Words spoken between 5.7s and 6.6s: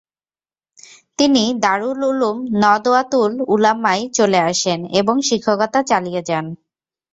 চালিয়ে যান।